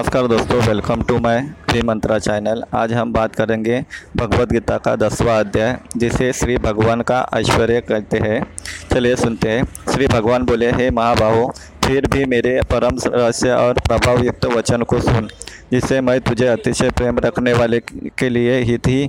नमस्कार 0.00 0.26
दोस्तों 0.26 0.58
welcome 0.58 1.02
to 1.02 1.18
my 1.18 1.40
Shri 1.70 1.80
Mantra 1.82 2.18
channel 2.18 2.62
आज 2.74 2.92
हम 2.92 3.12
बात 3.12 3.34
करेंगे 3.36 3.80
भगवत 4.16 4.52
गीता 4.52 4.76
का 4.78 4.94
दसवां 4.96 5.34
अध्याय, 5.40 5.76
जिसे 5.96 6.32
श्री 6.32 6.56
भगवान 6.58 7.00
का 7.00 7.18
ऐश्वर्य 7.34 7.80
कहते 7.80 8.18
हैं। 8.18 8.40
चलिए 8.92 9.16
सुनते 9.16 9.48
हैं। 9.48 9.64
श्री 9.92 10.06
भगवान 10.06 10.44
बोले, 10.44 10.70
हे 10.70 10.88
महाबाहो, 10.90 11.52
फिर 11.84 12.06
भी 12.06 12.24
मेरे 12.24 12.60
परम 12.70 12.96
रहस्य 13.06 13.50
और 13.50 13.80
प्रभाव 13.88 14.22
युक्त 14.24 14.46
वचन 14.46 14.82
को 14.82 15.00
सुन, 15.00 15.28
जिसे 15.72 16.00
मैं 16.00 16.20
तुझे 16.20 16.46
अतिशय 16.46 16.90
प्रेम 16.90 17.18
रखने 17.18 17.52
वाले 17.52 17.80
के 18.18 18.28
लिए 18.28 18.58
हित 18.62 18.86
ही, 18.86 19.02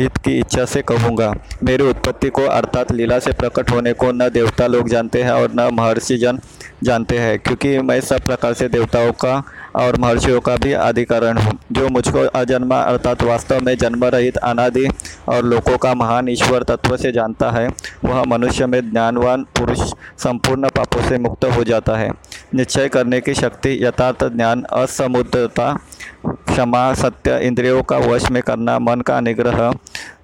हित 0.00 0.16
की 0.16 0.38
इच्छा 0.38 0.64
से 0.64 0.82
कहूँगा। 0.82 1.32
मेरी 1.64 1.88
उत्पत्ति 1.88 2.28
को 2.30 2.46
अर्थात 2.48 2.92
लीला 2.92 3.18
से 3.18 3.32
प्रकट 3.34 3.70
होने 3.70 3.92
को 3.92 4.12
न 4.12 4.28
देवता 4.30 4.66
लोग 4.66 4.88
जानते 4.88 5.22
हैं 5.22 5.32
और 5.32 5.52
न 5.54 5.68
महर्षि 5.74 6.16
जन 6.16 6.38
जानते 6.84 7.18
हैं, 7.18 7.38
क्योंकि 7.38 7.78
मैं 7.78 8.00
सब 8.00 8.20
प्रकार 8.20 8.54
से 8.54 8.68
देवताओं 8.68 9.12
का 9.14 9.42
और 9.76 9.98
महर्षियों 10.00 10.40
का 10.40 10.56
भी 10.56 10.72
अधिकरण 10.72 11.38
हूँ। 11.38 11.58
जो 11.72 11.88
मुझको 11.88 12.24
अजन्मा 12.34 12.80
अर्थात 12.82 13.22
वास्तव 13.22 13.60
में 13.60 13.76
जन्म 13.78 14.04
रहित 14.04 14.36
अनादि 14.36 14.86
और 15.28 15.44
लोगों 15.44 15.76
का 15.78 15.94
महान 15.94 16.28
ईश्वर 16.28 16.62
तत्व 16.62 16.96
से 16.96 17.12
जानता 17.12 17.50
है, 17.50 17.68
वह 18.04 18.22
मनुष्य 18.28 18.66
में 18.66 18.80
ज्ञानवान 18.90 19.44
पुरुष 19.58 19.92
संपूर्ण 20.18 20.68
पापों 20.68 21.08
से 21.08 21.18
मुक्त 21.18 21.44
हो 21.46 21.64
जाता 21.64 21.96
है। 21.96 22.10
निश्चय 22.54 22.88
करने 22.88 23.20
की 23.20 23.34
शक्ति, 23.34 23.78
यथार्थ 23.82 24.24
ज्ञान, 24.26 24.62
असमुद्रता, 24.72 25.72
क्षमा, 26.26 26.92
सत्य 26.94 27.38
इंद्रियों 27.38 27.82
का 27.82 27.98
वश 27.98 28.30
में 28.30 28.42
करना, 28.42 28.78
मन 28.78 29.00
का 29.00 29.20
निग्रह 29.20 29.70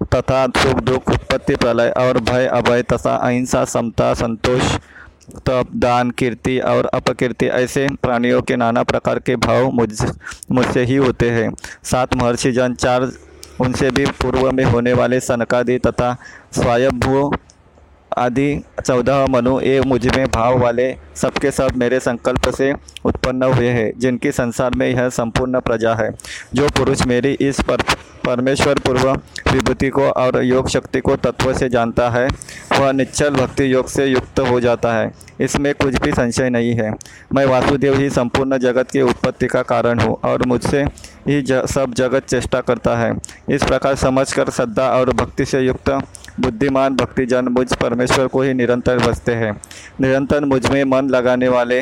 तथा 0.05 0.45
सुख 0.57 0.79
दुख, 0.81 1.09
उत्पत्ति, 1.09 1.55
प्रलय 1.55 1.89
और 1.97 2.19
भय, 2.21 2.45
अभय 2.47 2.81
तथा 2.83 3.15
अहिंसा, 3.15 3.63
समता, 3.67 4.13
संतोष 4.15 4.77
तप 5.27 5.67
दान, 5.75 6.11
कीर्ति 6.11 6.59
और 6.59 6.85
अपकीर्ति 6.85 7.45
ऐसे 7.45 7.87
प्राणियों 8.01 8.41
के 8.41 8.55
नाना 8.55 8.83
प्रकार 8.83 9.19
के 9.19 9.35
भाव 9.35 9.71
मुझ, 9.71 10.11
मुझसे 10.51 10.83
ही 10.83 10.95
होते 10.95 11.29
हैं। 11.29 11.53
सात 11.83 12.15
महर्षि 12.15 12.51
जन 12.51 12.73
चार 12.73 13.11
उनसे 13.59 13.89
भी 13.91 14.05
पूर्व 14.05 14.51
में 14.51 14.63
होने 14.63 14.93
वाले 14.93 15.19
सनकादि 15.19 15.77
तथा 15.77 16.13
स्वायभू 16.51 17.31
आदि 18.17 18.63
चौदह 18.85 19.25
मनु 19.29 19.59
ये 19.61 19.81
मुझमें 19.81 20.27
भाव 20.27 20.57
वाले 20.59 20.95
सबके 21.15 21.51
सब 21.51 21.75
मेरे 21.77 21.99
संकल्प 21.99 22.49
से 22.49 22.73
उत्पन्न 23.05 23.43
हुए 23.43 23.69
हैं, 23.69 23.91
जिनकी 23.99 24.31
संसार 24.31 24.75
में 24.75 24.89
यह 24.89 25.09
संपूर्ण 25.09 25.59
प्रजा 25.59 25.93
है। 25.95 26.09
जो 26.53 26.67
पुरुष 26.67 27.05
मेरी 27.07 27.33
इस 27.41 27.61
पर, 27.61 27.81
परमेश्वर 28.25 28.79
पूर्व 28.79 29.11
विभूति 29.51 29.89
को 29.89 30.09
और 30.09 30.43
योग 30.43 30.69
शक्ति 30.69 30.99
को 30.99 31.15
तत्व 31.15 31.53
से 31.53 31.69
जानता 31.69 32.09
है 32.09 32.27
वह 32.79 32.91
निश्चल 32.91 33.29
भक्ति 33.29 33.73
योग 33.73 33.87
से 33.87 34.05
युक्त 34.05 34.39
हो 34.39 34.59
जाता 34.59 34.93
है। 34.93 35.11
इसमें 35.41 35.73
कुछ 35.73 35.95
भी 35.95 36.11
संशय 36.11 36.49
नहीं 36.49 36.73
है। 36.73 36.91
मैं 37.33 37.45
वासुदेव 37.45 37.97
ही 37.99 38.09
संपूर्ण 38.09 38.57
जगत 38.57 38.91
की 38.91 39.01
उत्पत्ति 39.01 39.47
का 39.47 39.61
कारण 39.61 39.99
हूँ 39.99 40.17
और 40.23 40.45
मुझसे 40.47 40.83
ही 41.27 41.41
ज, 41.41 41.65
सब 41.65 41.93
जगत 41.93 42.25
चेष्टा 42.25 42.61
करता 42.61 42.95
है। 42.97 43.11
इस 43.49 43.63
प्रकार 43.63 43.95
समझकर 43.95 44.49
श्रद्धा 44.49 44.89
और 44.89 45.11
भक्ति 45.13 45.45
से 45.45 45.61
युक्त 45.61 45.89
बुद्धिमान 46.39 46.95
भक्तिजन 46.95 47.47
मुझ 47.47 47.73
परमेश्वर 47.73 48.27
को 48.27 48.41
ही 48.41 48.53
निरंतर 48.53 48.99
बसते 48.99 49.35
हैं। 49.35 49.51
निरंतर 50.01 50.45
मुझमें 50.45 50.83
मन 50.83 51.09
लगाने 51.09 51.47
वाले 51.47 51.81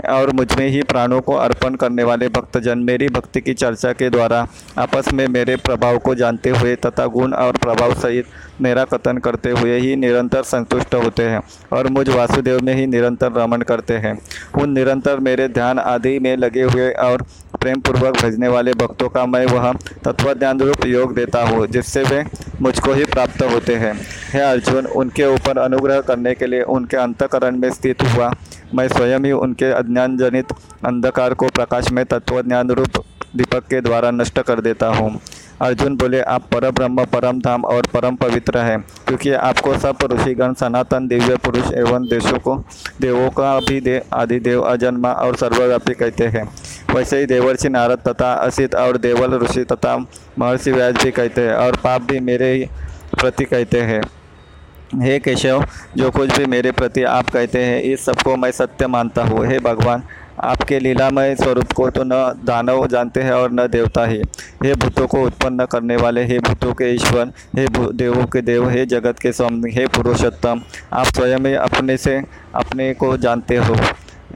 और 0.00 0.30
मुझमें 0.32 0.68
ही 0.68 0.82
प्राणों 0.82 1.20
को 1.20 1.34
अर्पण 1.34 1.74
करने 1.74 2.04
वाले 2.04 2.28
भक्तजन 2.28 2.78
मेरी 2.78 3.08
भक्ति 3.08 3.40
की 3.40 3.54
चर्चा 3.54 3.92
के 3.92 4.10
द्वारा 4.10 4.46
आपस 4.78 5.12
में 5.12 5.26
मेरे 5.28 5.56
प्रभाव 5.56 5.98
को 5.98 6.14
जानते 6.14 6.50
हुए 6.50 6.74
तथा 6.76 7.06
गुण 7.08 7.32
और 7.34 7.56
प्रभाव 7.56 7.94
सहित 7.94 8.26
मेरा 8.60 8.84
कथन 8.84 9.18
करते 9.18 9.50
हुए 9.50 9.78
ही 9.78 9.94
निरंतर 9.96 10.42
संतुष्ट 10.44 10.94
होते 10.94 11.22
हैं 11.22 11.40
और 11.72 11.88
मुझ 11.88 12.08
वासुदेव 12.08 12.60
में 12.62 12.74
ही 12.74 12.86
निरंतर 12.86 13.32
रमण 13.32 13.62
करते 13.62 13.94
हैं। 13.96 14.18
उन 14.60 14.70
निरंतर 14.70 15.20
मेरे 15.20 15.48
ध्यान 15.48 15.78
आदि 15.78 16.18
में 16.18 16.36
लगे 16.36 16.62
हुए 16.62 16.90
और 17.04 17.22
प्रेम 17.60 17.80
पूर्वक 17.80 18.16
भजने 18.16 18.48
वाले 18.48 18.72
भक्तों 18.74 19.08
का 19.08 19.24
मैं 19.26 19.44
वह 19.46 19.72
तत्वज्ञान 20.04 20.60
रूप 20.60 20.86
योग 20.86 21.14
देता 21.14 21.42
हूँ, 21.42 21.66
जिससे 21.66 22.02
वे 22.02 22.24
मुझको 22.62 22.92
ही 22.92 23.04
प्राप्त 23.04 23.42
होते 23.42 23.74
हैं। 23.74 23.92
हे 24.32 24.40
अर्जुन, 24.40 24.86
उनके 24.86 25.24
ऊपर 25.26 25.58
अनुग्रह 25.58 26.00
करने 26.00 26.34
के 26.34 26.46
लिए 26.46 26.62
उनके 26.62 26.96
अंतकरण 26.96 27.56
में 27.56 27.70
स्थित 27.70 28.02
हुआ 28.04 28.32
मैं 28.74 28.88
स्वयं 28.88 29.24
ही 29.24 29.32
उनके 29.32 29.70
अज्ञान 29.72 30.16
जनित 30.16 30.52
अंधकार 30.86 31.34
को 31.34 31.48
प्रकाश 31.48 31.90
में 31.92 32.04
तत्वज्ञान 32.04 32.70
रूप 32.70 33.02
दीपक 33.36 33.64
के 33.64 33.80
द्वारा 33.80 34.10
नष्ट 34.10 34.40
कर 34.40 34.60
देता 34.60 34.86
हूँ। 34.86 35.18
अर्जुन 35.62 35.96
बोले, 35.96 36.20
आप 36.20 36.48
पर 36.52 36.70
ब्रह्म 36.70 37.04
परम 37.04 37.40
धाम 37.40 37.64
और 37.64 37.86
परम 37.92 38.16
पवित्र 38.16 38.58
है, 38.58 38.76
क्योंकि 38.78 39.32
आपको 39.32 39.74
सब 39.78 39.98
ऋषिगण, 40.12 40.54
सनातन, 40.54 41.06
दिव्य 41.08 41.36
पुरुष 41.36 41.72
एवं 41.72 42.06
देशों 42.08 42.38
को, 42.38 42.56
देवों 43.00 43.28
का 43.30 43.58
भी 43.60 43.80
दे 43.80 44.00
आदि 44.12 44.38
देव 44.40 44.62
अजन्मा 44.62 45.12
और 45.12 45.36
सर्वव्यापी 45.36 45.94
कहते 45.94 46.26
हैं। 46.26 46.44
वैसे 46.94 47.18
ही 47.18 47.26
देवर्षि 47.26 47.68
नारद 47.68 47.98
तथा 48.08 48.32
असित 48.32 48.74
और 48.74 48.96
देवल 48.98 49.38
ऋषि 49.38 49.64
तथा 49.64 49.96
महर्षि 50.38 50.72
व्यास 50.72 51.02
भी 51.04 51.10
कहते 51.10 51.40
हैं 51.40 51.54
और 51.54 51.76
पाप 51.76 52.02
भी 52.02 52.20
मेरे 52.20 52.52
ही 52.52 52.64
प्रति 53.20 53.44
कहते 53.44 53.80
हैं। 53.82 54.00
हे 55.02 55.18
केशव, 55.18 55.64
जो 55.96 56.10
कुछ 56.10 56.36
भी 56.38 56.46
मेरे 56.46 56.70
प्रति 56.72 57.02
आप 57.02 57.30
कहते 57.30 57.64
हैं, 57.64 57.80
इस 57.82 58.04
सबको 58.04 58.36
मैं 58.36 58.50
सत्य 58.50 58.86
मानता 58.86 59.22
हूँ। 59.22 59.46
हे 59.46 59.58
भगवान, 59.58 60.02
आपके 60.40 60.78
लीलामय 60.78 61.34
स्वरूप 61.34 61.72
को 61.72 61.88
तो 61.90 62.02
न 62.04 62.10
दानव 62.44 62.86
जानते 62.86 63.22
हैं 63.22 63.32
और 63.32 63.52
न 63.52 63.66
देवता 63.66 64.04
ही। 64.04 64.22
हे 64.64 64.74
भूतों 64.74 65.06
को 65.06 65.22
उत्पन्न 65.22 65.64
करने 65.64 65.96
वाले, 65.96 66.24
हे 66.24 66.38
भूतों 66.38 66.72
के 66.72 66.92
ईश्वर, 66.94 67.32
हे 67.56 67.66
देवों 67.94 68.26
के 68.26 68.42
देव, 68.42 68.68
हे 68.70 68.86
जगत 68.86 69.18
के 69.18 69.32
स्वामी 69.32 69.70
हे 69.70 69.86
पुरुषोत्तम, 69.86 70.62
आप 70.92 71.06
स्वयं 71.06 71.46
ही 71.46 71.54
अपने 71.54 71.96
से, 71.96 72.22
अपने 72.54 72.92
को 72.94 73.16
जानते 73.16 73.56
हो। 73.56 73.76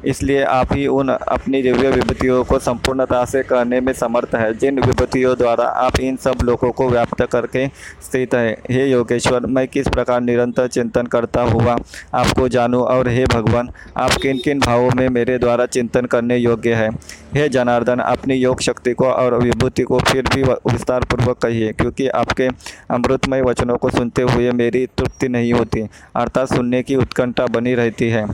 इसलिए 0.04 0.42
आप 0.42 0.72
ही 0.72 0.86
उन 0.86 1.08
अपनी 1.08 1.62
दिव्य 1.62 1.90
विभूतियों 1.90 2.42
को 2.44 2.58
संपूर्णता 2.58 3.24
से 3.24 3.42
करने 3.42 3.80
में 3.80 3.92
समर्थ 3.92 4.34
है। 4.34 4.52
जिन 4.54 4.80
विभूतियों 4.80 5.36
द्वारा 5.38 5.64
आप 5.64 6.00
इन 6.00 6.16
सब 6.16 6.42
लोगों 6.44 6.70
को 6.72 6.88
व्याप्त 6.88 7.22
करके 7.24 7.66
स्थित 8.02 8.34
है, 8.34 8.50
हे 8.70 8.86
योगेश्वर, 8.86 9.46
मैं 9.46 9.66
किस 9.68 9.88
प्रकार 9.88 10.20
निरंतर 10.20 10.68
चिंतन 10.68 11.06
करता 11.06 11.42
हुआ 11.42 11.76
आपको 12.14 12.48
जानूं? 12.48 12.82
और 12.82 13.08
हे 13.08 13.24
भगवान, 13.26 13.70
आप 13.96 14.10
किन 14.12 14.38
किन 14.38 14.60
भावों 14.60 14.90
में 14.96 15.08
मेरे 15.08 15.38
द्वारा 15.38 15.66
चिंतन 15.66 16.06
करने 16.06 16.36
योग्य 16.36 16.74
है? 16.74 16.90
हे 17.34 17.48
जनार्दन, 17.48 17.98
अपनी 17.98 18.34
योग 18.34 18.60
शक्ति 18.60 18.92
को 18.92 19.04
और 19.04 19.34
विभूति 19.34 19.82
को 19.82 19.98
फिर 19.98 20.28
भी 20.34 20.42
विस्तार 20.42 21.04
पूर्वक 21.04 21.38
कहिए, 21.38 21.72
क्योंकि 21.72 22.08
आपके 22.08 22.48
अमृतमय 22.90 23.42
वचनों 23.42 23.76
को 23.76 23.90
सुनते 23.90 24.22
हुए 24.22 24.50
मेरी 24.52 24.86
तृप्ति 24.86 25.28
नहीं 25.28 25.52
होती, 25.52 25.86
अर्थात 26.16 26.54
सुनने 26.54 26.82
की 26.82 26.96
उत्कंठा 26.96 27.46
बनी 27.46 27.74
रहती 27.74 28.08
है। 28.10 28.26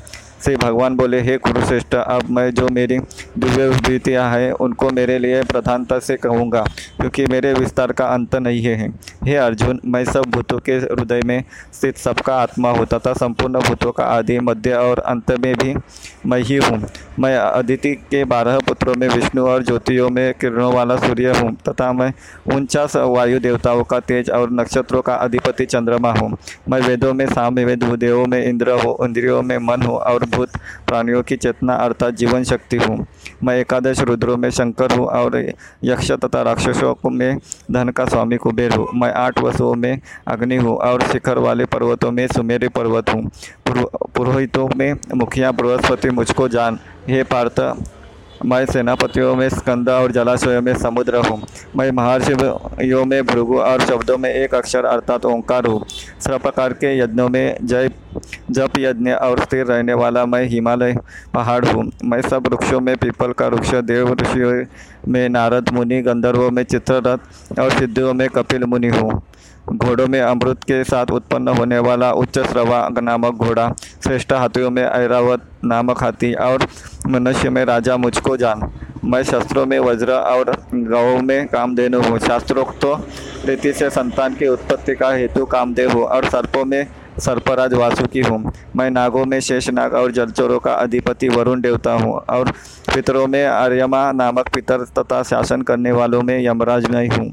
से 0.44 0.55
भगवान 0.56 0.97
बोले, 0.97 1.21
हे 1.21 1.37
कुरुश्रेष्ठ, 1.38 1.94
अब 1.94 2.31
मैं 2.31 2.50
जो 2.50 2.69
मेरी 2.69 2.99
दिव्य 3.38 3.69
विभूतियाँ 3.69 4.28
हैं, 4.31 4.50
उनको 4.53 4.91
मेरे 4.91 5.19
लिए 5.19 5.43
प्रधानता 5.43 5.99
से 5.99 6.16
कहूँगा, 6.16 6.62
क्योंकि 7.00 7.27
मेरे 7.27 7.53
विस्तार 7.53 7.93
का 7.93 8.06
अंत 8.06 8.34
नहीं 8.37 8.62
है। 8.62 8.88
हे 9.25 9.37
अर्जुन, 9.37 9.81
मैं 9.84 10.05
सब 10.05 10.25
भूतों 10.31 10.59
के 10.59 10.72
हृदय 10.75 11.21
में 11.27 11.43
स्थित 11.72 11.97
सबका 11.99 12.34
आत्मा 12.37 12.71
हूँ, 12.71 12.87
तथा 12.87 13.12
संपूर्ण 13.15 13.60
भूतों 13.60 13.93
का 13.93 14.05
आदि 14.06 14.38
मध्य 14.41 14.75
और 14.75 14.99
अंत 14.99 15.31
में 15.34 15.55
भी 15.55 15.75
मैं 16.27 16.41
ही 16.41 16.56
हूँ। 16.56 16.82
मैं 17.19 17.37
अदिति 17.37 17.94
के 18.11 18.25
बारह 18.25 18.59
पुत्रों 18.59 18.94
में 18.94 19.09
विष्णु 19.09 19.47
और 19.47 19.62
ज्योतियों 19.62 20.09
में 20.11 20.32
किरणों 20.34 20.72
वाला 20.72 20.97
सूर्य 20.97 21.32
हूँ, 21.32 21.55
तथा 21.69 21.93
मैं 21.93 22.12
उनचास 22.55 22.97
वायु 22.97 23.41
देवताओं 23.41 23.82
का 23.84 24.00
तेज 24.03 24.31
और 24.31 24.53
नक्षत्रों 24.53 25.03
का 25.03 25.15
अधिपति 25.16 25.66
चंद्रमा 25.66 26.12
हूँ। 26.12 26.37
मैं 26.69 26.81
वेदों 26.81 27.12
में 27.15 27.26
साम्य 27.26 27.65
वेद 27.65 27.84
देवों 27.84 28.26
में 28.26 28.44
इंद्र 28.44 28.71
हो, 28.75 28.99
इंद्रियों 29.05 29.43
में 29.43 29.56
मन 29.61 29.82
हो 29.82 29.97
और 29.97 30.25
भूत 30.34 30.56
प्राणियों 30.87 31.22
की 31.22 31.37
चेतना 31.37 31.75
अर्थात 31.77 32.15
जीवन 32.15 32.45
शक्ति 32.45 32.77
हूँ। 32.77 33.06
मैं 33.45 33.56
एकादश 33.56 34.00
रुद्रों 34.00 34.37
में 34.37 34.50
शंकर 34.50 34.97
हूँ 34.97 35.06
और 35.09 35.39
यक्ष 35.84 36.11
तथा 36.15 36.43
राक्षसों 36.43 36.95
में 37.11 37.39
धन 37.71 37.89
का 37.91 38.05
स्वामी 38.05 38.37
कुबेर 38.37 38.73
हूँ। 38.73 38.87
मैं 38.94 39.12
आठ 39.15 39.41
वसुओं 39.41 39.75
में 39.75 40.00
अग्नि 40.28 40.56
हूँ 40.56 40.77
और 40.78 41.03
शिखर 41.12 41.39
वाले 41.39 41.65
पर्वतों 41.67 42.11
में 42.12 42.27
सुमेरी 42.28 42.69
पर्वत 42.71 43.11
हूँ। 43.11 43.31
पुरोहितों 43.69 44.69
में 44.76 44.93
मुखिया 45.14 45.50
बृहस्पति 45.53 46.11
मुझको 46.11 46.49
जान। 46.49 46.79
हे 47.09 47.23
पार्थ, 47.25 47.61
मैं 48.44 48.64
सेनापतियों 48.67 49.35
में 49.37 49.49
स्कंद 49.49 49.88
और 49.88 50.12
जलाशयों 50.12 50.62
में 50.62 50.75
समुद्र 50.75 51.17
हूँ। 51.26 51.41
मैं 51.76 51.91
महर्षियों 51.93 53.05
में 53.05 53.25
भृगु 53.26 53.59
और 53.59 53.81
शब्दों 53.81 54.17
में 54.19 54.31
एक 54.31 54.55
अक्षर 54.55 54.85
अर्थात 54.85 55.25
ओंकार 55.26 55.67
हूँ। 55.67 55.85
सब 56.20 56.41
प्रकार 56.43 56.73
के 56.75 56.99
यज्ञों 56.99 57.29
में 57.29 57.56
जय 57.62 57.88
जप 58.50 58.78
यज्ञ 58.78 59.11
और 59.11 59.40
स्थिर 59.40 59.66
रहने 59.66 59.94
वाला 59.94 60.25
मैं 60.26 60.44
हिमालय 60.44 60.96
पहाड़ 61.34 61.64
हूँ। 61.66 61.90
मैं 62.05 62.20
सब 62.22 62.46
वृक्षों 62.49 62.81
में 62.81 62.96
पीपल 62.96 63.32
का 63.32 63.46
वृक्ष, 63.49 63.75
देव 63.75 64.12
ऋषियों 64.12 64.64
में 65.08 65.28
नारद 65.28 65.72
मुनि, 65.72 66.00
गंधर्वों 66.02 66.50
में 66.50 66.62
चित्ररथ 66.64 67.58
और 67.58 67.70
सिद्धियों 67.70 68.14
में 68.14 68.28
कपिल 68.28 68.64
मुनि 68.64 68.88
हूँ। 68.88 69.22
घोड़ों 69.64 70.06
में 70.08 70.20
अमृत 70.20 70.64
के 70.64 70.82
साथ 70.84 71.11
उत्पन्न 71.11 71.49
होने 71.49 71.78
वाला 71.78 72.11
उच्च 72.12 72.38
श्रवा 72.38 72.88
नामक 73.02 73.34
घोड़ा, 73.34 73.69
श्रेष्ठ 74.05 74.32
हाथियों 74.32 74.70
में 74.70 74.82
ऐरावत 74.82 75.43
नामक 75.64 76.02
हाथी 76.02 76.32
और 76.34 76.66
मनुष्य 77.06 77.50
में 77.50 77.64
राजा 77.64 77.96
मुझको 77.96 78.37
जान। 78.37 78.70
मैं 79.05 79.22
शस्त्रों 79.22 79.64
में 79.66 79.78
वज्र 79.78 80.12
और 80.12 80.50
गौ 80.75 81.20
में 81.20 81.46
कामधेनु 81.46 82.00
हूँ। 82.02 82.19
शास्त्रोक्त 82.19 82.84
रीति 83.46 83.72
से 83.72 83.88
संतान 83.90 84.34
की 84.34 84.46
उत्पत्ति 84.49 84.94
का 84.94 85.11
हेतु 85.12 85.44
कामदेव 85.46 85.90
हूँ 85.93 86.05
और 86.05 86.28
सर्पों 86.28 86.64
में 86.64 86.87
सर्पराज 87.19 87.75
वासुकी 87.75 88.20
हूँ। 88.20 88.52
मैं 88.76 88.90
नागों 88.90 89.25
में 89.25 89.38
शेषनाग 89.40 89.94
और 89.94 90.12
जलचोरों 90.12 90.58
का 90.58 90.72
अधिपति 90.75 91.28
वरुण 91.28 91.61
देवता 91.61 91.93
हूँ 91.93 92.12
और 92.12 92.50
पितरों 92.94 93.26
में 93.26 93.44
आर्यमा 93.44 94.11
नामक 94.12 94.49
पितर 94.49 94.84
तथा 94.99 95.22
शासन 95.22 95.62
करने 95.62 95.93
वालों 95.93 96.22
में 96.22 96.38
यमराज 96.38 96.87
मैं 96.87 97.08
हूँ। 97.08 97.32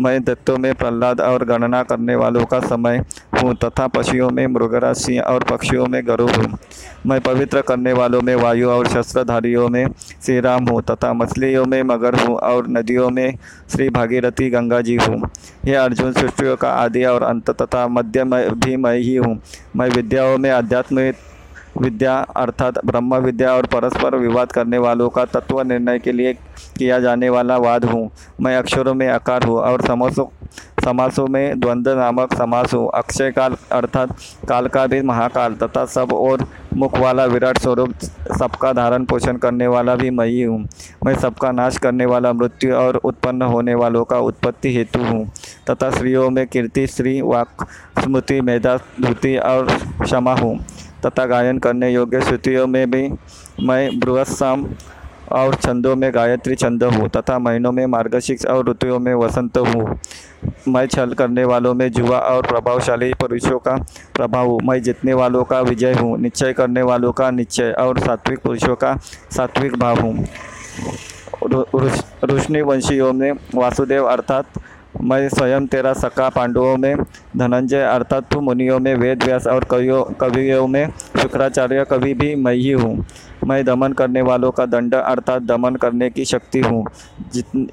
मैं 0.00 0.22
दत्तों 0.24 0.56
में 0.56 0.74
प्रहलाद 0.74 1.20
और 1.20 1.44
गणना 1.44 1.82
करने 1.82 2.14
वालों 2.16 2.44
का 2.44 2.60
समय 2.60 3.02
हूँ 3.42 3.54
तथा 3.54 3.86
पशुओं 3.88 4.28
में 4.30 4.46
मृगराज 4.48 4.96
सिंह 4.96 5.20
और 5.22 5.44
पक्षियों 5.44 5.86
में 5.86 6.00
गरुड़ 6.06 6.30
हूँ। 6.30 6.58
मैं 7.06 7.20
पवित्र 7.20 7.60
करने 7.62 7.92
वालों 7.92 8.20
में 8.22 8.34
वायु 8.36 8.68
और 8.70 8.88
शस्त्रधारियों 8.88 9.68
में 9.68 9.86
श्री 9.96 10.38
राम 10.40 10.68
हूँ 10.68 10.82
तथा 10.90 11.12
मछलियों 11.14 11.64
में 11.66 11.82
मगर 11.84 12.20
हूँ 12.20 12.36
और 12.38 12.68
नदियों 12.68 13.08
में 13.10 13.36
श्री 13.72 13.88
भागीरथी 13.90 14.50
गंगा 14.50 14.80
जी 14.80 14.96
हूँ 14.98 15.30
यह 15.66 15.82
अर्जुन 15.82 16.12
सृष्टियों 16.12 16.56
का 16.56 16.70
आदि 16.74 17.04
और 17.06 17.22
अंत 17.22 17.50
तथा 17.62 17.86
मध्य 17.88 18.24
भी 18.24 18.76
मैं 18.76 18.96
ही 18.98 19.16
हूँ। 19.16 19.38
मैं 19.76 19.88
विद्याओं 19.90 20.38
में 20.38 20.50
आध्यात्मिक 20.52 21.16
विद्या 21.80 22.14
अर्थात 22.36 22.78
ब्रह्म 22.86 23.16
विद्या 23.16 23.52
और 23.52 23.66
परस्पर 23.66 24.14
विवाद 24.16 24.50
करने 24.52 24.78
वालों 24.78 25.08
का 25.10 25.24
तत्व 25.26 25.60
निर्णय 25.62 25.98
के 25.98 26.12
लिए 26.12 26.32
किया 26.78 26.98
जाने 27.00 27.28
वाला 27.30 27.56
वाद 27.58 27.84
हूँ। 27.84 28.10
मैं 28.40 28.56
अक्षरों 28.56 28.94
में 28.94 29.06
आकार 29.08 29.44
हूँ 29.44 29.58
और 29.60 29.86
समासों 29.86 30.26
समासों 30.84 31.26
में 31.26 31.60
द्वंद्व 31.60 31.98
नामक 31.98 32.34
समास 32.34 32.74
अक्षय 32.74 33.30
काल 33.30 33.56
अर्थात 33.72 34.16
काल 34.48 34.66
का 34.68 34.86
भी 34.86 35.00
महाकाल 35.02 35.54
तथा 35.54 35.84
सब 35.86 36.12
और 36.12 36.46
मुख 36.74 36.98
वाला 36.98 37.24
विराट 37.24 37.58
स्वरूप 37.58 37.94
सबका 38.38 38.72
धारण 38.72 39.04
पोषण 39.04 39.36
करने 39.36 39.66
वाला 39.66 39.94
भी 39.96 40.10
मैं 40.10 40.26
ही। 40.26 40.46
मैं 41.06 41.14
सबका 41.20 41.50
नाश 41.52 41.78
करने 41.78 42.06
वाला 42.06 42.32
मृत्यु 42.32 42.74
और 42.74 42.96
उत्पन्न 43.04 43.42
होने 43.52 43.74
वालों 43.74 44.04
का 44.04 44.18
उत्पत्ति 44.20 44.74
हेतु 44.74 45.02
हूँ 45.02 45.26
तथा 45.70 45.90
स्त्रियों 45.90 46.28
में 46.30 46.46
कीर्ति, 46.46 46.86
श्री 46.86 47.20
वाक, 47.22 47.66
स्मृति, 48.02 48.40
मेधा, 48.40 48.76
धुति 49.00 49.36
और 49.38 49.66
क्षमा 50.02 50.34
हूँ 50.34 50.58
तथा 51.06 51.26
गायन 51.26 51.58
करने 51.58 51.92
योग्य 51.92 52.20
श्रुतियों 52.20 52.66
में 52.66 52.90
भी 52.90 53.08
मैं 53.60 53.98
बृहस्साम 54.00 54.66
और 55.32 55.54
छंदों 55.54 55.94
में 55.96 56.10
गायत्री 56.14 56.54
छंद 56.54 56.84
हूँ, 56.84 57.08
तथा 57.08 57.38
महीनों 57.38 57.72
में 57.72 57.84
मार्गशीर्ष 57.86 58.44
और 58.46 58.68
ऋतुओं 58.70 58.98
में 58.98 59.14
वसंत 59.14 59.58
हूँ। 59.58 59.98
मैं 60.68 60.86
छल 60.86 61.12
करने 61.14 61.44
वालों 61.44 61.74
में 61.74 61.90
जुआ 61.92 62.18
और 62.18 62.46
प्रभावशाली 62.46 63.12
पुरुषों 63.14 63.58
का 63.58 63.76
प्रभाव 64.16 64.48
हूँ। 64.48 64.60
मैं 64.62 64.82
जीतने 64.82 65.12
वालों 65.14 65.44
का 65.44 65.60
विजय 65.62 65.92
हूँ, 65.92 66.18
निश्चय 66.18 66.52
करने 66.52 66.82
वालों 66.82 67.12
का 67.12 67.30
निश्चय 67.32 67.72
और 67.80 67.98
सात्विक 67.98 68.38
पुरुषों 68.38 68.74
का 68.76 68.96
सात्विक 69.30 69.76
भाव 69.76 70.00
हूँ। 70.00 70.26
रोशनी 72.24 72.60
वंशियों 72.62 73.12
में 73.12 73.32
वासुदेव 73.54 74.04
अर्थात 74.06 74.60
मैं 75.02 75.28
स्वयं 75.28 75.66
तेरा 75.66 75.92
सका 75.92 76.28
पांडवों 76.28 76.76
में 76.76 76.94
धनंजय 77.36 77.82
अर्थात 77.82 78.28
तू 78.32 78.40
मुनियों 78.40 78.78
में 78.78 78.94
वेद 78.94 79.22
व्यास 79.24 79.46
और 79.46 79.64
कवियों 79.64 80.02
कवियों 80.20 80.66
में 80.66 80.86
शुक्राचार्य, 81.22 81.84
कभी 81.90 82.14
भी 82.14 82.34
मैं 82.34 82.54
ही 82.54 82.70
हूँ। 82.70 83.06
मैं 83.46 83.64
दमन 83.64 83.92
करने 83.92 84.22
वालों 84.22 84.50
का 84.50 84.66
दंड, 84.66 84.94
अर्थात 84.94 85.42
दमन 85.42 85.76
करने 85.76 86.10
की 86.10 86.24
शक्ति 86.24 86.60
हूँ। 86.60 86.84
जितनी 87.32 87.68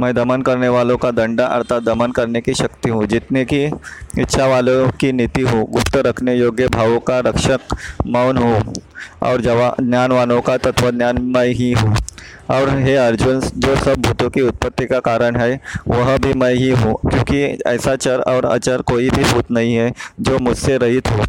मैं 0.00 0.12
दमन 0.14 0.42
करने 0.42 0.68
वालों 0.68 0.96
का 0.96 1.10
दंड 1.10 1.40
अर्थात 1.40 1.82
दमन 1.82 2.12
करने 2.12 2.40
की 2.40 2.54
शक्ति 2.54 2.90
हूँ। 2.90 3.06
जितने 3.06 3.44
की 3.44 3.64
इच्छा 4.18 4.46
वालों 4.46 4.90
की 4.90 5.12
नीति 5.12 5.42
हो, 5.42 5.64
गुप्त 5.64 5.96
रखने 5.96 6.34
योग्य 6.34 6.68
भावों 6.68 7.00
का 7.00 7.18
रक्षक 7.20 7.76
मौन 8.06 8.38
हो 8.38 8.60
और 9.22 9.40
जवा, 9.40 9.74
ज्ञानवानों 9.80 10.40
का 10.40 10.56
तत्वज्ञान 10.56 11.22
मैं 11.34 11.46
ही 11.48 11.72
हूँ। 11.72 11.96
और 12.50 12.68
हे 12.78 12.94
अर्जुन, 12.96 13.40
जो 13.40 13.74
सब 13.76 14.02
भूतों 14.02 14.28
की 14.30 14.40
उत्पत्ति 14.40 14.86
का 14.86 14.98
कारण 15.00 15.36
है, 15.36 15.60
वह 15.88 16.16
भी 16.16 16.32
मैं 16.34 16.52
ही 16.54 16.70
हूँ, 16.70 16.94
क्योंकि 17.10 17.42
ऐसा 17.66 17.96
चर 17.96 18.20
और 18.20 18.44
अचर 18.44 18.82
कोई 18.82 19.10
भी 19.10 19.24
भूत 19.24 19.50
नहीं 19.50 19.74
है 19.74 19.92
जो 20.20 20.38
मुझसे 20.38 20.76
रहित 20.78 21.08
हो। 21.08 21.24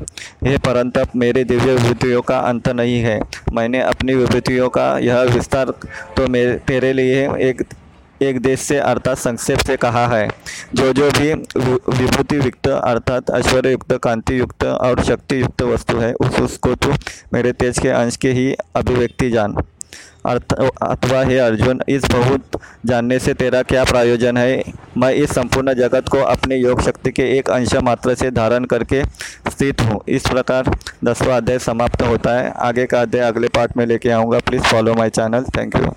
हे 0.45 0.57
परंतप, 0.57 1.15
मेरे 1.15 1.43
दिव्य 1.43 1.73
विभूतियों 1.73 2.21
का 2.21 2.39
अंत 2.39 2.69
नहीं 2.69 2.99
है। 2.99 3.19
मैंने 3.53 3.81
अपनी 3.81 4.15
विभूतियों 4.15 4.69
का 4.69 4.97
यह 4.99 5.21
विस्तार 5.33 5.73
तो 6.17 6.27
मेरे, 6.27 6.55
तेरे 6.57 6.93
लिए 6.93 7.27
एक 7.49 7.63
एक 8.21 8.41
देश 8.41 8.59
से, 8.59 8.77
अर्थात 8.77 9.17
संक्षेप 9.17 9.59
से 9.59 9.77
कहा 9.77 10.07
है। 10.07 10.27
जो 10.73 10.91
जो 10.93 11.09
भी 11.11 11.33
विभूति 11.33 12.37
युक्त 12.37 12.67
अर्थात 12.67 13.31
ऐश्वर्य 13.31 13.71
युक्त 13.71 13.93
कांति 13.93 14.39
युक्त 14.39 14.63
और 14.63 15.03
शक्ति 15.03 15.41
युक्त 15.41 15.61
वस्तु 15.63 15.97
है, 15.97 16.13
उस 16.13 16.39
उसको 16.41 16.75
तो 16.75 16.93
मेरे 17.33 17.51
तेज 17.53 17.79
के 17.79 17.89
अंश 17.89 18.15
के 18.15 18.31
ही 18.31 18.53
अभिव्यक्ति 18.75 19.29
जान। 19.29 19.55
अर्थ, 20.25 20.53
अथवा 20.53 21.21
हे 21.23 21.37
अर्जुन, 21.39 21.81
इस 21.89 22.05
बहुत 22.05 22.59
जानने 22.85 23.19
से 23.19 23.33
तेरा 23.33 23.61
क्या 23.61 23.83
प्रयोजन 23.83 24.37
है? 24.37 24.63
मैं 24.97 25.11
इस 25.13 25.31
संपूर्ण 25.31 25.73
जगत 25.73 26.09
को 26.09 26.17
अपने 26.17 26.55
योग 26.55 26.81
शक्ति 26.81 27.11
के 27.11 27.29
एक 27.37 27.49
अंश 27.49 27.75
मात्र 27.83 28.15
से 28.15 28.31
धारण 28.31 28.65
करके 28.65 29.03
स्थित 29.03 29.81
हूँ। 29.81 30.01
इस 30.07 30.27
प्रकार 30.27 30.71
दसवा 31.03 31.37
अध्याय 31.37 31.59
समाप्त 31.59 32.01
होता 32.01 32.37
है। 32.39 32.51
आगे 32.59 32.85
का 32.85 33.01
अध्याय 33.01 33.27
अगले 33.27 33.47
पार्ट 33.47 33.77
में 33.77 33.85
लेके 33.85 34.09
आऊँगा। 34.09 34.39
Please 34.39 34.63
follow 34.63 34.93
my 34.93 35.09
channel 35.09 35.45
thank 35.57 35.75
you 35.75 35.91